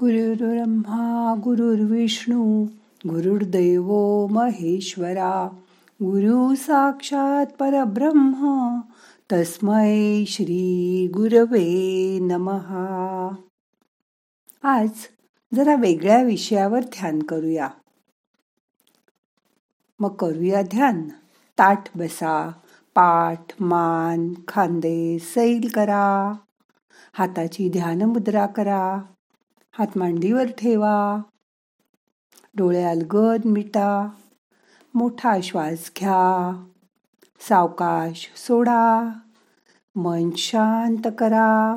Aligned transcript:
गुरुर्ब्रह्मा 0.00 1.34
गुरुर्विष्णू 1.44 2.64
गुरुर्दैव 3.08 3.92
महेश्वरा 4.26 5.48
गुरु 6.02 6.54
साक्षात 6.54 7.46
परब्रह्म 7.58 8.80
तस्मै 9.32 10.24
श्री 10.28 11.06
गुरवे 11.14 12.18
नमहा 12.22 13.28
आज 14.62 14.88
जरा 15.54 15.74
वेगळ्या 15.74 16.22
विषयावर 16.22 16.80
ध्यान 16.80 17.22
करूया. 17.22 17.68
मग 20.00 20.14
करूया 20.14 20.62
ध्यान. 20.62 21.02
ताठ 21.58 21.98
बसा 21.98 22.50
पाठ 22.94 23.62
मान 23.62 24.34
खांदे 24.48 25.18
सैल 25.18 25.68
करा. 25.74 26.32
हाताची 27.12 27.70
ध्यान 27.70 28.02
मुद्रा 28.02 28.46
करा. 28.46 29.00
हात 29.78 29.98
मांडीवर 29.98 30.46
ठेवा. 30.46 31.22
डोळे 32.56 32.82
अलगद 32.82 33.40
मिटा. 33.44 34.08
मोठा 34.94 35.36
श्वास 35.42 35.90
घ्या. 35.98 36.64
सावकाश 37.48 38.32
सोडा. 38.36 39.10
मन 39.96 40.30
शांत 40.36 41.10
करा. 41.18 41.76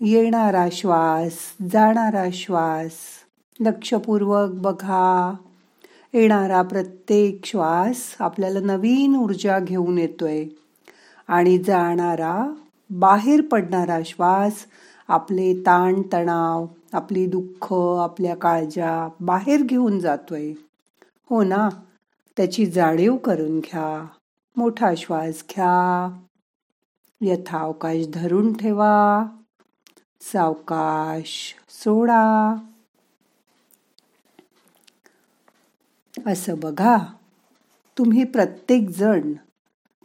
येणारा 0.00 0.68
श्वास 0.72 1.38
जाणारा 1.72 2.24
श्वास 2.32 2.92
लक्षपूर्वक 3.60 4.50
बघा. 4.50 5.34
येणारा 6.14 6.62
प्रत्येक 6.62 7.44
श्वास 7.44 8.16
आपल्याला 8.18 8.60
नवीन 8.60 9.16
ऊर्जा 9.16 9.58
घेऊन 9.58 9.98
येतोय. 9.98 10.44
आणि 11.28 11.58
जाणारा 11.58 12.54
बाहेर 12.90 13.40
पडणारा 13.40 13.98
श्वास 14.04 14.66
आपले 15.08 15.54
ताणतणाव 15.54 16.66
आपली 16.92 17.26
दुःख 17.26 17.72
आपल्या 18.00 18.36
काळजा 18.36 19.08
बाहेर 19.20 19.62
घेऊन 19.62 20.00
जातोय. 20.00 20.52
हो 21.30 21.42
ना? 21.42 21.68
त्याची 22.36 22.66
जाणीव 22.66 23.16
करून 23.16 23.60
घ्या. 23.60 24.06
मोठा 24.56 24.94
श्वास 24.96 25.44
घ्या. 25.50 26.20
यथावकाश 27.20 28.06
धरून 28.14 28.56
ठेवा. 28.56 29.24
सावकाश 30.20 31.54
सोडा. 31.68 32.54
असं 36.26 36.54
बघा. 36.58 36.96
तुम्ही 37.98 38.24
प्रत्येक 38.24 38.88
जण 38.90 39.32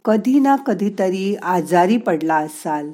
कधी 0.04 0.40
ना 0.40 0.56
कधीतरी 0.56 1.36
आजारी 1.36 1.96
पडला 1.96 2.36
असाल. 2.36 2.90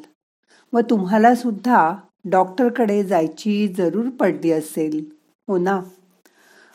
व 0.73 0.81
तुम्हाला 0.91 1.35
सुद्धा 1.35 1.95
डॉक्टरकडे 2.25 3.03
जायची 3.03 3.69
जरूर 3.69 4.09
पडली 4.09 4.53
असेल. 4.53 5.05
हो 5.49 5.59
ना? 5.59 5.81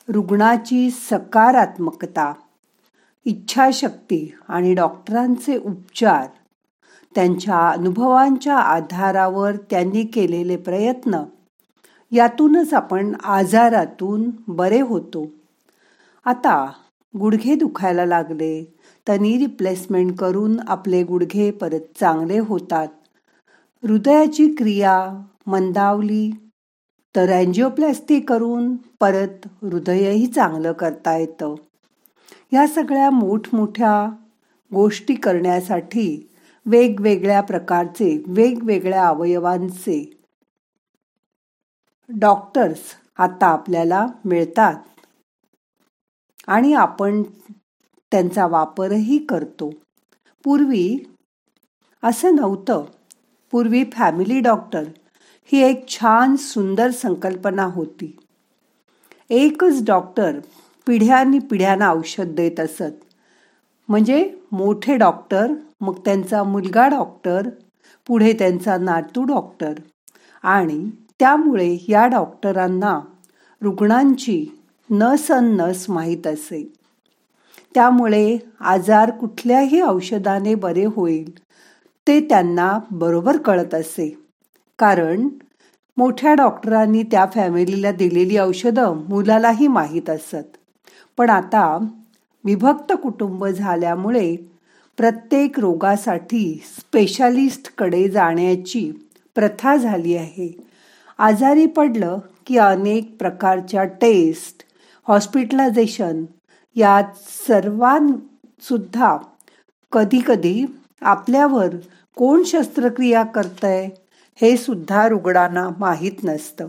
रुग्णाची 0.10 0.90
सकारात्मकता 0.92 2.34
इच्छाशक्ती 3.26 4.34
आणि 4.48 4.74
डॉक्टरांचे 4.74 5.58
उपचार 5.58 6.28
त्यांच्या 7.16 7.70
अनुभवांच्या 7.70 8.58
आधारावर 8.58 9.56
त्यांनी 9.56 10.04
केलेले 10.04 10.58
प्रयत्न 10.58 11.24
यातूनच 12.12 12.74
आपण 12.74 13.14
आजारातून 13.24 14.30
बरे 14.48 14.82
होतो. 14.82 15.26
आता 16.26 16.72
गुडघे 17.20 17.56
दुखायला 17.56 18.06
लागले 18.06 18.78
तनी 19.08 19.38
रिप्लेसमेंट 19.38 20.18
करून 20.18 20.60
आपले 20.68 21.04
गुडघे 21.04 21.52
परत 21.52 22.00
चांगले 22.00 22.40
होतात. 22.40 22.88
हृदयाची 23.84 24.56
क्रिया 24.56 25.22
मंदावली. 25.48 26.32
तर 27.16 27.32
अँजिओप्लॅस्टी 27.32 28.20
करून 28.20 28.76
परत 28.76 29.48
हृदयही 29.62 30.28
चांगलं 30.28 30.72
करता 30.72 31.18
येतं. 31.18 31.56
या 32.54 32.68
सगळ्या 32.68 33.10
मोठमोठ्या 33.10 34.10
गोष्टी 34.74 35.16
करण्यासाठी 35.16 36.30
वेगवेगळ्या 36.66 37.42
प्रकारचे 37.42 38.24
वेगवेगळ्या 38.28 39.08
अवयवांचे 39.08 40.20
डॉक्टर्स 42.10 42.82
आता 43.18 43.48
आपल्याला 43.48 44.08
मिळतात. 44.26 44.76
आणि 46.48 46.74
आपण 46.74 47.24
त्यांचा 48.12 48.48
वापरही 48.48 49.18
करतो. 49.18 49.74
पूर्वी 50.44 50.98
असं 52.04 52.36
नव्हतं. 52.36 52.86
पूर्वी 53.52 53.84
फॅमिली 53.94 54.40
डॉक्टर 54.40 54.84
ही 55.52 55.62
एक 55.62 55.88
छान 55.88 56.36
सुंदर 56.36 56.92
संकल्पना 56.92 57.64
होती. 57.64 58.18
एकच 59.30 59.84
डॉक्टर 59.86 60.40
पिढ्यानी 60.88 61.40
पिढ्यांना 61.40 61.90
औषध 61.92 62.26
देत 62.26 62.60
असत. 62.60 62.92
म्हणजे 63.90 64.34
मोठे 64.52 64.98
डॉक्टर 64.98 65.54
मग 65.82 66.00
त्यांचा 66.06 66.44
मुलगा 66.44 66.88
डॉक्टर 66.88 67.50
पुढे 68.08 68.34
त्यांचा 68.34 68.78
नातू 68.78 69.24
डॉक्टर 69.24 69.74
आणि 70.44 70.90
त्यामुळे 71.20 71.78
या 71.90 72.08
डॉक्टरांना 72.08 73.00
रुग्णांची 73.62 74.46
नस 74.90 75.32
नस 75.32 75.90
माहीत 75.90 76.28
असे. 76.28 76.74
त्यामुळे 77.74 78.38
आजार 78.60 79.12
कुठल्याही 79.12 79.82
औषधाने 79.82 80.56
बरे 80.56 80.86
होईल. 80.86 81.32
ते 82.08 82.20
त्यांना 82.20 82.80
बरोबर 82.92 83.38
कळत 83.38 83.74
असे. 83.74 84.18
कारण 84.80 85.28
मोठ्या 85.98 86.34
डॉक्टरांनी 86.34 87.04
त्या 87.04 87.26
फॅमिलीला 87.36 87.92
दिलेली 87.92 88.38
औषधं 88.38 89.02
मुलालाही 89.10 89.68
माहीत 89.68 90.10
असत. 90.10 90.58
पण 91.18 91.30
आता 91.30 91.78
विभक्त 92.44 92.94
कुटुंब 93.04 93.46
झाल्यामुळे 93.46 94.36
प्रत्येक 94.98 95.60
रोगासाठी 95.60 96.64
स्पेशालिस्टकडे 96.80 98.10
जाण्याची 98.10 98.92
प्रथा 99.36 99.76
झाली 99.76 100.18
आहे. 100.18 100.58
आजारी 101.18 101.66
पडलं 101.66 102.18
की 102.46 102.58
अनेक 102.58 103.18
प्रकारच्या 103.20 103.84
टेस्ट 103.84 104.64
हॉस्पिटलायझेशन 105.08 106.26
यात 106.76 107.04
सर्वांसुद्धा 107.48 109.18
कधीकधी 109.92 110.66
आपल्यावर 111.02 111.68
कोण 112.16 112.44
शस्त्रक्रिया 112.44 113.24
करतंय 113.24 113.90
हे 114.36 114.58
सुद्धा 114.58 115.08
रुग्णांना 115.08 115.70
माहीत 115.78 116.24
नसतं. 116.24 116.68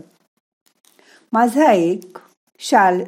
माझा 1.33 1.71
एक 1.71 2.17
शाल 2.59 3.01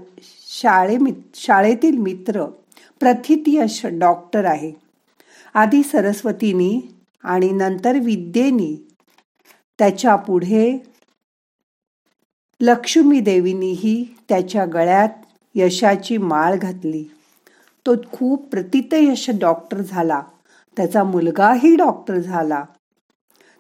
शाळे 0.47 0.97
शाळेतील 1.35 1.97
मित्र 1.97 2.45
प्रथितयश 2.99 3.85
डॉक्टर 3.85 4.45
आहे. 4.45 4.72
आधी 5.53 5.83
सरस्वतीनी 5.83 6.81
आणि 7.23 7.49
नंतर 7.49 7.99
विद्येनी 7.99 8.75
त्याच्या 9.79 10.16
पुढे 10.16 10.83
लक्ष्मी 12.61 13.19
देवीनीही 13.19 14.17
त्याच्या 14.29 14.66
गळ्यात 14.66 15.09
यशाची 15.55 16.17
माळ 16.17 16.55
घातली. 16.55 17.03
तो 17.85 17.95
खूप 18.11 18.47
प्रतितयश 18.47 19.29
डॉक्टर 19.39 19.81
झाला. 19.81 20.22
त्याचा 20.79 21.03
मुलगाही 21.03 21.75
डॉक्टर 21.75 22.17
झाला. 22.17 22.63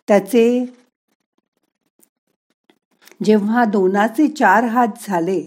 त्याचे 0.07 0.65
जेव्हा 3.23 3.65
दोनाचे 3.65 4.27
चार 4.27 4.63
हात 4.63 4.87
झाले 5.07 5.41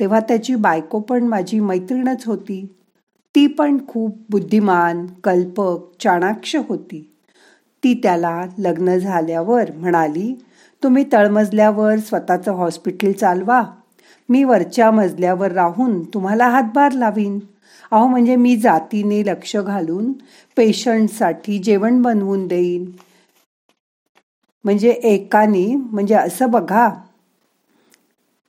तेव्हा 0.00 0.20
त्याची 0.20 0.54
बायको 0.54 1.00
पण 1.00 1.22
माझी 1.22 1.60
मैत्रीणच 1.60 2.26
होती. 2.26 2.76
ती 3.34 3.46
पण 3.46 3.78
खूप 3.88 4.18
बुद्धिमान 4.30 5.06
कल्पक 5.06 5.78
चाणाक्ष 6.00 6.56
होती. 6.56 7.16
ती 7.84 8.00
त्याला 8.02 8.44
लग्न 8.58 8.98
झाल्यावर 8.98 9.70
म्हणाली 9.76 10.44
तुम्ही 10.82 11.04
तळमजल्यावर 11.12 11.96
स्वतःचं 11.96 12.52
हॉस्पिटल 12.52 13.12
चालवा. 13.12 13.62
मी 14.28 14.44
वरच्या 14.44 14.90
मजल्यावर 14.90 15.52
राहून 15.52 16.04
तुम्हाला 16.04 16.48
हातभार 16.48 16.92
लावीन. 16.92 17.38
अहो 17.90 18.06
म्हणजे 18.06 18.36
मी 18.36 18.56
जातीने 18.56 19.22
लक्ष 19.26 19.56
घालून 19.56 20.12
पेशंटसाठी 20.56 21.58
जेवण 21.58 22.02
बनवून 22.02 22.46
देईन. 22.46 22.90
म्हणजे 24.64 24.90
एकाने 24.90 25.74
म्हणजे 25.76 26.14
असं 26.14 26.50
बघा. 26.50 26.90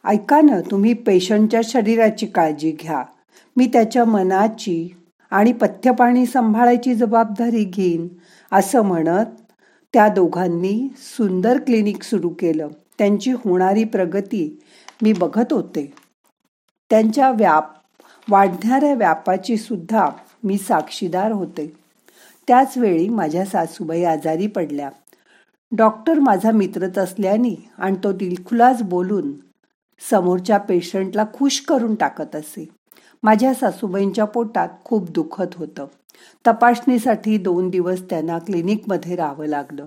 ऐका 0.05 0.41
ना 0.41 0.59
तुम्ही 0.71 0.93
पेशंटच्या 0.93 1.61
शरीराची 1.63 2.25
काळजी 2.25 2.71
घ्या. 2.71 3.03
मी 3.57 3.67
त्याच्या 3.67 4.05
मनाची 4.05 4.89
आणि 5.31 5.51
पथ्यपाणी 5.53 6.25
सांभाळायची 6.25 6.95
जबाबदारी 6.95 7.63
घेईन 7.63 8.07
असं 8.51 8.81
म्हणत 8.81 9.25
त्या 9.93 10.07
दोघांनी 10.07 10.87
सुंदर 11.17 11.57
क्लिनिक 11.57 12.03
सुरू 12.03 12.29
केलं. 12.29 12.67
त्यांची 12.97 13.31
होणारी 13.31 13.83
प्रगती 13.83 14.59
मी 15.01 15.13
बघत 15.13 15.53
होते. 15.53 15.93
त्यांच्या 16.89 17.31
व्याप 17.31 17.71
वाढणाऱ्या 18.29 18.93
व्यापाची 18.93 19.57
सुद्धा 19.57 20.09
मी 20.43 20.57
साक्षीदार 20.57 21.31
होते. 21.31 21.73
त्याचवेळी 22.47 23.09
माझ्या 23.09 23.45
सासूबाई 23.45 24.03
आजारी 24.03 24.47
पडल्या. 24.47 24.89
डॉक्टर 25.71 26.19
माझा 26.19 26.51
मित्रच 26.51 26.97
असल्याने 26.97 27.69
आणि 27.77 27.95
तो 28.03 28.11
दिलखुलास 28.11 28.81
बोलून 28.81 29.33
समोरच्या 30.11 30.57
पेशंटला 30.57 31.25
खुश 31.33 31.59
करून 31.61 31.95
टाकत 31.95 32.35
असे. 32.35 32.69
माझ्या 33.23 33.53
सासूबाईंच्या 33.53 34.25
पोटात 34.25 34.69
खूप 34.85 35.11
दुखत 35.11 35.55
होतं. 35.55 35.85
तपासणीसाठी 36.47 37.37
दोन 37.37 37.69
दिवस 37.69 38.01
त्यांना 38.09 38.39
क्लिनिकमध्ये 38.39 39.15
राहावं 39.15 39.45
लागलं. 39.45 39.85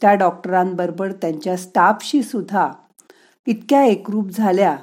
त्या 0.00 0.14
डॉक्टरांबरोबर 0.14 1.12
त्यांच्या 1.12 1.56
स्टाफशी 1.56 2.22
सुद्धा 2.22 2.72
इतक्या 3.46 3.84
एकरूप 3.84 4.30
झाल्या 4.30 4.76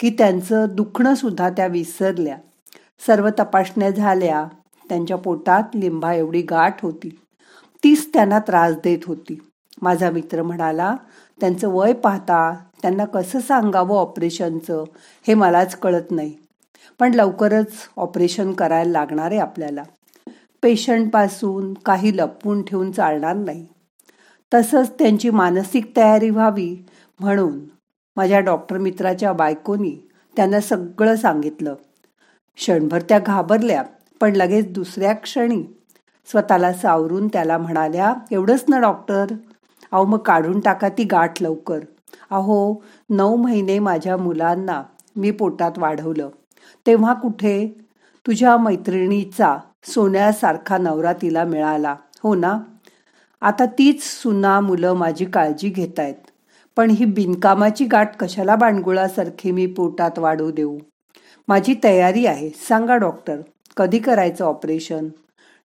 की 0.00 0.10
त्यांचं 0.10 0.66
दुखणं 0.70 1.14
सुद्धा 1.14 1.50
त्या 1.50 1.66
विसरल्या. 1.66 2.36
सर्व 3.06 3.28
तपासण्या 3.38 3.90
झाल्या. 3.90 4.46
त्यांच्या 4.88 5.16
पोटात 5.16 5.62
लिंबा 5.74 6.14
एवढी 6.14 6.42
गाठ 6.42 6.82
होती. 6.82 7.20
तीच 7.84 8.12
त्यांना 8.12 8.38
त्रास 8.38 8.74
देत 8.84 8.98
होती. 9.06 9.38
माझा 9.82 10.10
मित्र 10.10 10.42
म्हणाला 10.42 10.96
त्यांचं 11.40 11.68
वय 11.68 11.92
पाहता 11.92 12.54
त्यांना 12.82 13.04
कसं 13.04 13.40
सांगावं 13.40 13.96
ऑपरेशनचं? 13.96 14.84
हे 15.26 15.34
मलाच 15.34 15.76
कळत 15.76 16.10
नाही. 16.10 16.32
पण 16.98 17.14
लवकरच 17.14 17.72
ऑपरेशन 17.96 18.52
करायला 18.52 18.90
लागणार 18.90 19.30
आहे 19.30 19.40
आपल्याला. 19.40 19.82
पेशंटपासून 20.62 21.74
काही 21.74 22.16
लपवून 22.16 22.62
ठेवून 22.62 22.92
चालणार 22.92 23.36
नाही. 23.36 23.66
तसंच 24.54 24.90
त्यांची 24.98 25.30
मानसिक 25.30 25.96
तयारी 25.96 26.30
व्हावी 26.30 26.86
म्हणून 27.20 27.58
माझ्या 28.18 28.40
डॉक्टर 28.40 28.78
मित्राच्या 28.78 29.32
बायकोनी 29.32 30.08
त्यांना 30.36 30.60
सगळं 30.60 31.16
सांगितलं. 31.16 31.74
क्षणभर 32.56 33.00
त्या 33.00 33.18
घाबरल्या 33.18 33.82
पण 34.20 34.36
लगेच 34.36 34.72
दुसऱ्या 34.72 35.12
क्षणी 35.12 35.62
स्वतःला 36.30 36.72
सावरून 36.72 37.28
त्याला 37.28 37.58
म्हणाल्या 37.58 38.14
एवढंच 38.30 38.64
ना 38.68 38.80
डॉक्टर. 38.80 39.26
अहो 39.92 40.04
मग 40.04 40.18
काढून 40.18 40.60
टाका 40.60 40.88
ती 40.88 41.04
गाठ 41.04 41.42
लवकर. 41.42 41.78
अहो 42.30 42.84
नऊ 43.10 43.36
महिने 43.36 43.78
माझ्या 43.78 44.16
मुलांना 44.16 44.82
मी 45.16 45.30
पोटात 45.30 45.72
वाढवलं. 45.76 46.28
तेव्हा 46.86 47.14
कुठे? 47.14 47.80
तुझ्या 48.26 48.56
मैत्रिणीचा 48.56 49.58
सोन्यासारखा 49.84 50.78
नवरा 50.78 51.12
तिला 51.12 51.44
मिळाला. 51.44 51.96
हो 52.22 52.34
ना? 52.34 52.58
आता 53.40 53.66
तीच 53.66 54.02
सुना 54.02 54.60
मुलं 54.60 54.92
माझी 54.92 55.24
काळजी 55.24 55.68
घेत 55.68 56.00
आहेत 56.00 56.27
पण 56.78 56.90
ही 56.90 57.04
बिनकामाची 57.04 57.84
गाठ 57.84 58.16
कशाला 58.16 58.56
बाणगुळासारखी 58.56 59.50
मी 59.50 59.66
पोटात 59.66 60.18
वाढू 60.18 60.50
देऊ? 60.50 60.78
माझी 61.48 61.74
तयारी 61.84 62.26
आहे. 62.26 62.50
सांगा 62.50 62.96
डॉक्टर. 62.96 63.36
कधी 63.76 63.98
करायचं 63.98 64.44
ऑपरेशन? 64.44 65.08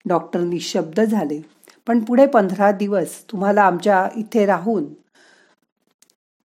डॉक्टर 0.05 0.39
निशब्द 0.39 1.01
झाले. 1.01 1.41
पण 1.87 1.99
पुढे 1.99 2.25
पंधरा 2.25 2.71
दिवस 2.71 3.23
तुम्हाला 3.31 3.63
आमच्या 3.63 4.09
इथे 4.15 4.45
राहून 4.45 4.85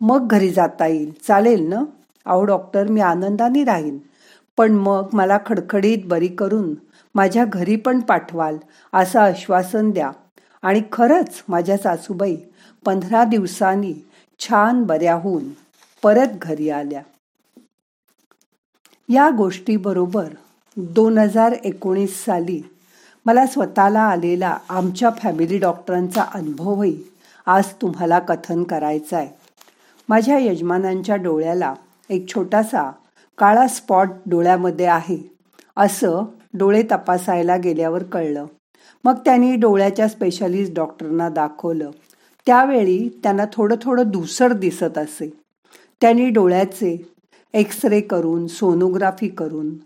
मग 0.02 0.28
घरी 0.28 0.50
जाता 0.50 0.88
येईल. 0.88 1.14
चालेल 1.28 1.70
ना? 1.70 1.84
अहो 2.26 2.46
डॉक्टर 2.46 2.88
मी 2.88 3.02
आनंदाने 3.02 3.64
राहीन. 3.64 3.98
पण 4.58 4.72
मग 4.72 5.10
मला 5.14 5.38
खडखडीत 5.46 5.98
बरी 6.06 6.28
करून 6.28 6.74
माझ्या 7.16 7.46
घरी 7.46 7.76
पण 7.76 8.00
पाठवाल 8.00 8.58
असं 8.94 9.20
आश्वासन 9.20 9.92
द्या. 9.92 10.12
आणि 10.62 10.82
खरंच 10.92 11.44
माझ्या 11.48 11.78
सासूबाई 11.78 12.38
पंधरा 12.86 13.24
दिवसांनी 13.24 13.94
छान 14.40 14.84
बऱ्या 14.84 15.16
होऊन 15.16 15.44
परत 16.04 16.28
घरी 16.42 16.70
आल्या. 16.70 17.02
या 19.10 19.30
गोष्टीबरोबर 19.30 20.30
दोन 20.78 21.18
हजार 21.18 21.52
एकोणीस 21.52 22.26
साली 22.26 22.62
मला 23.26 23.46
स्वतःला 23.46 24.02
आलेला 24.02 24.58
आमच्या 24.70 25.10
फॅमिली 25.10 25.58
डॉक्टरांचा 25.58 26.26
अनुभवही 26.34 27.04
आज 27.46 27.74
तुम्हाला 27.82 28.20
कथन 28.20 28.64
करायचा 28.64 29.18
आहे. 29.18 29.30
माझ्या 30.10 30.38
यजमानांच्या 30.38 31.16
डोळ्याला 31.16 31.74
एक 32.10 32.28
छोटासा 32.28 32.92
काळा 33.38 33.68
स्पॉट 33.68 34.10
डोळ्यामध्ये 34.26 34.86
आहे 34.86 35.18
असं 35.78 36.24
डोळे 36.54 36.84
तपासायला 36.92 37.58
गेल्यावर 37.58 38.04
कळलं. 38.04 38.46
मग 39.04 39.16
त्यांनी 39.26 39.56
डोळ्याच्या 39.56 40.08
स्पेशालिस्ट 40.08 40.74
डॉक्टरना 40.74 41.30
दाखवलं. 41.30 41.92
त्यावेळी 42.46 43.10
त्यांना 43.24 43.46
थोडं 43.54 43.76
थोडं 43.82 44.04
दुसर 44.08 44.54
दिसत 44.54 44.98
असे. 44.98 45.30
त्यांनी 46.02 46.30
डोळ्याचे 46.30 46.98
एक्स 47.54 47.86
रे 47.86 48.02
करून 48.02 48.48
सोनोग्राफी 48.48 49.28
करून 49.28 49.78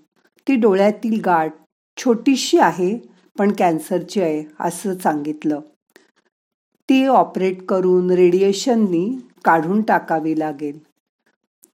ती 0.48 0.56
डोळ्यातील 0.56 1.22
गाठ 1.26 1.54
छोटीशी 1.98 2.58
आहे 2.58 2.98
पण 3.38 3.52
कॅन्सरची 3.52 4.22
आहे 4.22 4.44
असं 4.60 4.98
सांगितलं. 4.98 5.60
ती 6.90 7.06
ऑपरेट 7.06 7.66
करून 7.66 8.12
रेडिएशननी 8.12 9.20
काढून 9.46 9.82
टाकावी 9.82 10.40
लागेल. 10.40 10.80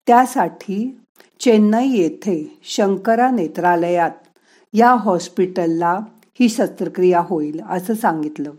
त्यासाठी 0.07 0.97
चेन्नई 1.39 1.88
येथे 1.88 2.59
शंकरा 2.63 3.29
नेत्रालयात 3.31 4.11
या 4.73 4.93
हॉस्पिटलला 4.93 5.99
ही 6.39 6.49
शस्त्रक्रिया 6.49 7.19
होईल 7.19 7.61
असं 7.69 7.93
सांगितलं. 7.93 8.51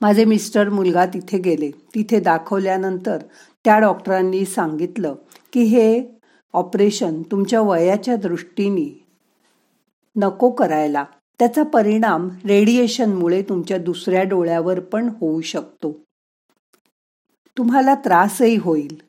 माझे 0.00 0.24
मिस्टर 0.24 0.68
मुलगा 0.68 1.06
तिथे 1.06 1.38
गेले. 1.38 1.70
तिथे 1.70 2.20
दाखवल्यानंतर 2.20 3.18
त्या 3.64 3.78
डॉक्टरांनी 3.78 4.44
सांगितलं 4.44 5.14
की 5.52 5.62
हे 5.62 6.02
ऑपरेशन 6.52 7.22
तुमच्या 7.22 7.60
वयाच्या 7.60 8.16
दृष्टीने 8.16 9.06
नको 10.16 10.50
करायला. 10.50 11.04
त्याचा 11.38 11.62
परिणाम 11.62 12.28
रेडिएशनमुळे 12.44 13.42
तुमच्या 13.42 13.78
दुसऱ्या 13.78 14.22
डोळ्यावर 14.22 14.80
पण 14.80 15.08
होऊ 15.20 15.40
शकतो. 15.40 15.92
तुम्हाला 17.58 17.94
त्रासही 17.94 18.56
होईल. 18.56 19.06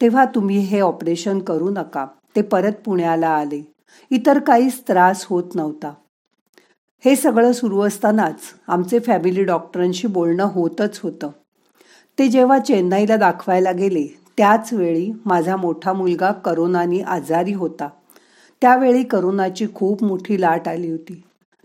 तेव्हा 0.00 0.24
तुम्ही 0.24 0.58
हे 0.58 0.80
ऑपरेशन 0.80 1.38
करू 1.38 1.70
नका. 1.70 2.06
ते 2.36 2.42
परत 2.42 2.72
पुण्याला 2.84 3.28
आले. 3.28 3.72
इतर 4.10 4.38
काहीच 4.38 4.80
त्रास 4.80 5.24
होत 5.24 5.54
नव्हता. 5.54 5.94
हे 7.04 7.16
सगळं 7.16 7.52
सुरू 7.52 7.80
असतानाच 7.80 8.36
आमचे 8.68 8.98
फॅमिली 8.98 9.44
डॉक्टरांशी 9.44 10.06
बोलणं 10.06 10.44
होतच 10.44 11.00
होतं. 11.02 11.30
ते 12.18 12.28
जेव्हा 12.28 12.58
चेन्नईला 12.58 13.16
दाखवायला 13.16 13.72
गेले 13.72 14.06
त्याच 14.36 14.72
वेळी 14.72 15.12
माझा 15.24 15.56
मोठा 15.56 15.92
मुलगा 15.92 16.32
करोनानी 16.32 17.00
आजारी 17.00 17.52
होता. 17.52 17.88
त्यावेळी 18.60 19.02
करोनाची 19.02 19.66
खूप 19.74 20.04
मोठी 20.04 20.40
लाट 20.40 20.68
आली 20.68 20.90
होती. 20.90 21.22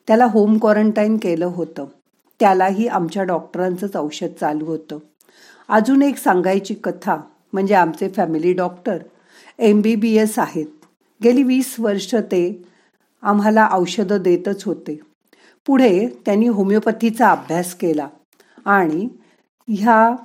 त्याला 0.07 0.25
होम 0.25 0.57
क्वारंटाईन 0.57 1.17
केलं 1.17 1.45
होतं. 1.45 1.85
त्यालाही 2.39 2.87
आमच्या 2.87 3.23
डॉक्टरांचंच 3.23 3.97
औषध 3.97 4.33
चालू 4.39 4.65
होतं. 4.65 4.97
अजून 5.69 6.01
एक 6.01 6.17
सांगायची 6.17 6.73
कथा 6.73 7.17
म्हणजे 7.53 7.75
आमचे 7.75 8.09
family 8.09 8.53
doctor 8.53 8.97
M 9.59 9.81
B 9.81 9.95
B 9.95 10.17
S 10.17 10.39
आहेत. 10.39 10.67
गेली 11.23 11.43
वीस 11.43 11.75
वर्ष 11.79 12.15
ते 12.15 12.63
आम्हाला 13.21 13.69
औषधं 13.71 14.21
देतच 14.21 14.63
होते. 14.63 14.99
पुढे 15.67 16.07
त्यांनी 16.25 16.47
होमिओपॅथीचा 16.47 17.29
अभ्यास 17.31 17.73
केला 17.75 18.07
आणि 18.65 19.07
ह्या 19.67 20.15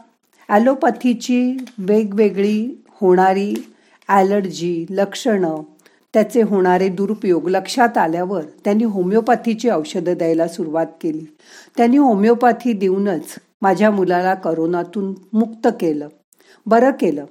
ॲलोपॅथीची 0.48 1.56
वेगवेगळी 1.78 2.58
होणारी 3.00 3.54
ॲलर्जी 4.08 4.84
लक्षणं 4.90 5.62
त्याचे 6.14 6.42
होणारे 6.42 6.88
दुरुपयोग 6.88 7.48
लक्षात 7.48 7.98
आल्यावर 7.98 8.42
त्यांनी 8.64 8.84
होमिओपॅथीची 8.84 9.70
औषधं 9.70 10.14
द्यायला 10.18 10.48
सुरुवात 10.48 10.86
केली. 11.00 11.24
त्यांनी 11.76 11.96
होमिओपॅथी 11.96 12.72
देऊनच 12.72 13.34
माझ्या 13.62 13.90
मुलाला 13.90 14.34
करोनातून 14.34 15.14
मुक्त 15.32 15.68
केलं. 15.80 16.08
बरं 16.66 16.90
केलं. 16.90 17.24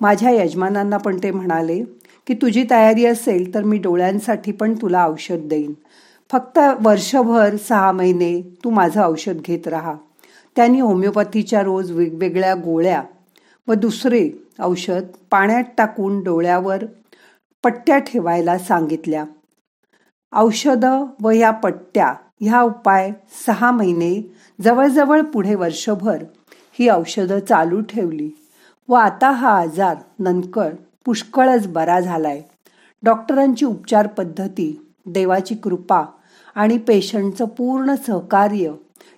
माझ्या 0.00 0.30
यजमानांना 0.30 0.96
पण 0.96 1.18
ते 1.22 1.30
म्हणाले 1.30 1.82
की 2.26 2.34
तुझी 2.34 2.64
तयारी 2.70 3.06
असेल 3.06 3.52
तर 3.54 3.62
मी 3.62 3.78
डोळ्यांसाठी 3.78 4.52
पण 4.52 4.74
तुला 4.74 5.06
औषध 5.06 5.48
देईन. 5.48 5.72
फक्त 6.32 6.58
वर्षभर 6.80 7.56
सहा 7.56 7.92
महिने 7.92 8.56
तू 8.64 8.70
माझं 8.70 9.02
औषध 9.02 9.40
घेत 9.44 9.68
राहा. 9.68 9.94
त्यांनी 10.56 10.80
होमिओपॅथीच्या 10.80 11.62
रोज 11.62 11.90
वेगवेगळ्या 11.92 12.54
गोळ्या 12.54 13.02
व 13.68 13.74
दुसरे 13.74 14.28
औषध 14.60 15.04
पाण्यात 15.30 15.64
टाकून 15.78 16.22
डोळ्यावर 16.22 16.84
पट्ट्या 17.64 17.98
ठेवायला 17.98 18.58
सांगितल्या. 18.58 19.24
औषधं 20.32 21.06
व 21.22 21.30
या 21.30 21.50
पट्ट्या 21.50 22.14
ह्या 22.40 22.60
उपाय 22.62 23.10
सहा 23.46 23.70
महिने 23.70 24.34
जवळजवळ 24.60 25.20
पुढे 25.20 25.54
वर्षभर 25.54 26.24
ही 26.78 26.88
औषधं 26.88 27.40
चालू 27.40 27.80
ठेवली 27.80 28.30
व 28.88 28.94
आता 28.94 29.30
हा 29.30 29.58
आजार 29.60 29.96
नंतर 30.18 30.74
पुष्कळच 31.04 31.66
बरा 31.66 32.00
झालाय. 32.00 32.42
डॉक्टरांची 33.02 33.64
उपचार 33.64 34.06
पद्धती 34.06 34.90
देवाची 35.06 35.54
कृपा 35.54 36.04
आणि 36.56 36.78
पेशंटचं 36.78 37.44
पूर्ण 37.44 37.94
सहकार्य 37.94 38.72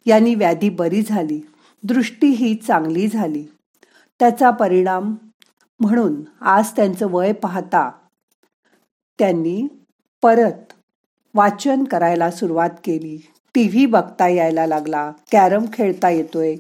यांनी 0.07 0.35
व्याधी 0.35 0.69
बरी 0.69 1.03
झाली. 1.03 1.41
दृष्टी 1.83 2.27
ही 2.27 2.55
चांगली 2.55 3.09
झाली. 3.09 3.45
त्याचा 4.21 4.51
परिणाम 4.51 5.15
म्हणून 5.81 6.23
आज 6.41 6.71
त्यांचं 6.71 7.07
वय 7.11 7.33
पाहता 7.33 7.91
त्यांनी 9.19 9.67
परत 10.23 10.73
वाचन 11.35 11.85
करायला 11.85 12.31
सुरुवात 12.31 12.71
केली. 12.85 13.27
टी 13.55 13.69
व्ही 13.69 13.87
बघता 13.87 14.29
यायला 14.29 14.67
लागला. 14.67 15.13
कॅरम 15.33 15.65
खेळता 15.73 16.11
येतोय. 16.11 16.57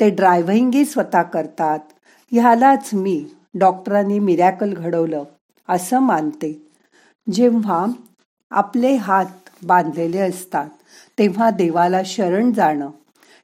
ते 0.00 0.10
ड्रायव्हिंगही 0.10 0.84
स्वतः 0.84 1.22
करतात. 1.22 1.78
ह्यालाच 2.32 2.90
मी 2.92 3.26
डॉक्टरांनी 3.54 4.18
मिरॅकल 4.18 4.74
घडवलं 4.74 5.24
असं 5.68 5.98
मानते. 5.98 6.70
जेव्हा 7.32 7.86
आपले 8.50 8.94
हात 8.96 9.41
बांधलेले 9.66 10.18
असतात. 10.18 10.68
तेव्हा 11.18 11.50
देवाला 11.50 12.00
शरण 12.04 12.52
जाणं 12.52 12.90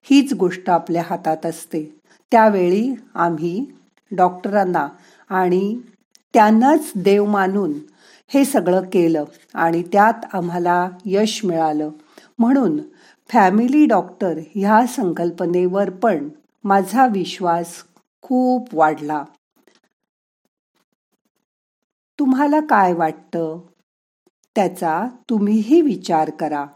हीच 0.03 0.33
गोष्ट 0.33 0.71
आपल्या 0.71 1.03
हातात 1.07 1.47
असते. 1.47 1.83
त्यावेळी 2.31 2.95
आम्ही 3.15 3.65
डॉक्टरांना 4.17 4.89
आणि 5.31 5.79
त्यांनाच 6.35 6.93
देव 6.97 7.25
मानून 7.25 7.73
हे 8.29 8.45
सगळं 8.45 8.81
केलं 8.81 9.25
आणि 9.55 9.83
त्यात 9.83 10.25
आम्हाला 10.33 10.89
यश 11.05 11.45
मिळालं. 11.45 11.91
म्हणून 12.39 12.79
फॅमिली 13.31 13.87
डॉक्टर 13.87 14.39
ह्या 14.55 14.87
संकल्पनेवर 14.87 15.91
पण 15.91 16.29
माझा 16.65 17.07
विश्वास 17.07 17.75
खूप 18.23 18.69
वाढला. 18.73 19.25
तुम्हाला 22.19 22.61
काय 22.61 22.93
वाटतं? 22.93 23.59
त्याचा 24.59 25.07
तुम्हीही 25.31 25.81
विचार 25.81 26.31
करा. 26.31 26.67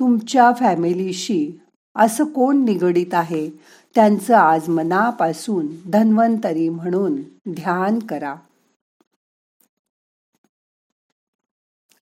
तुमच्या 0.00 0.52
फॅमिलीशी 0.52 1.60
असं 1.96 2.24
कोण 2.24 2.64
निगडीत 2.64 3.14
आहे? 3.14 3.50
त्यांचं 3.94 4.36
आज 4.36 4.68
मनापासून 4.68 5.90
धन्वंतरी 5.90 6.68
म्हणून 6.68 7.22
ध्यान 7.52 7.98
करा. 7.98 8.34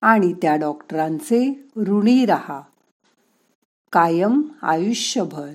आणि 0.01 0.33
त्या 0.33 0.55
डॉक्टरांचे 0.55 1.69
ऋणी 1.77 2.25
रहा. 2.25 2.61
कायम 3.91 4.41
आयुष्यभर. 4.61 5.53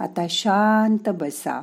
आता 0.00 0.26
शांत 0.30 1.08
बसा. 1.08 1.62